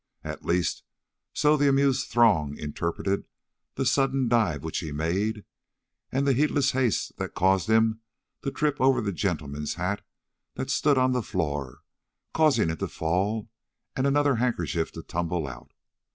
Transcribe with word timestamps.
At 0.23 0.43
least, 0.43 0.81
so 1.31 1.55
the 1.55 1.69
amused 1.69 2.09
throng 2.09 2.57
interpreted 2.57 3.25
the 3.75 3.85
sudden 3.85 4.27
dive 4.27 4.63
which 4.63 4.79
he 4.79 4.91
made, 4.91 5.45
and 6.11 6.25
the 6.25 6.33
heedless 6.33 6.71
haste 6.71 7.15
that 7.17 7.35
caused 7.35 7.69
him 7.69 8.01
to 8.41 8.49
trip 8.49 8.81
over 8.81 8.99
the 8.99 9.11
gentleman's 9.13 9.75
hat 9.75 10.03
that 10.55 10.71
stood 10.71 10.97
on 10.97 11.11
the 11.11 11.21
floor, 11.21 11.83
causing 12.33 12.71
it 12.71 12.79
to 12.79 12.87
fall 12.87 13.51
and 13.95 14.07
another 14.07 14.37
handkerchief 14.37 14.91
to 14.93 15.03
tumble 15.03 15.45
out. 15.45 15.71